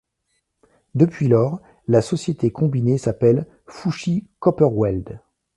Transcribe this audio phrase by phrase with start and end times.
[0.95, 5.19] Depuis lors, la société combinée s'appelle Fushi Copperweld.